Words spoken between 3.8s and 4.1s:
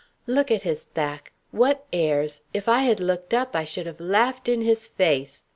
have